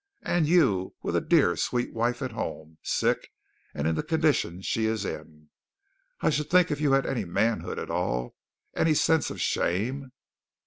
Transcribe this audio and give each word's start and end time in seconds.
And 0.23 0.47
you 0.47 0.95
with 1.03 1.15
a 1.15 1.21
dear, 1.21 1.55
sweet 1.55 1.93
wife 1.93 2.23
at 2.23 2.31
home, 2.31 2.79
sick 2.81 3.29
and 3.75 3.87
in 3.87 3.93
the 3.93 4.01
condition 4.01 4.63
she 4.63 4.85
is 4.87 5.05
in. 5.05 5.49
I 6.21 6.31
should 6.31 6.49
think 6.49 6.71
if 6.71 6.81
you 6.81 6.93
had 6.93 7.05
any 7.05 7.23
manhood 7.23 7.77
at 7.77 7.91
all 7.91 8.33
any 8.75 8.95
sense 8.95 9.29
of 9.29 9.39
shame! 9.39 10.11